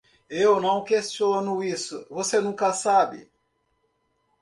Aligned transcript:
Eu 0.31 0.59
não 0.59 0.83
questiono 0.83 1.63
isso, 1.63 2.07
você 2.09 2.41
nunca 2.41 2.73
sabe. 2.73 3.29